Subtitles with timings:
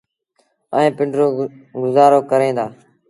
[0.77, 1.27] ائيٚݩ پنڊرو
[1.81, 2.65] گزآرو ڪريݩ دآ۔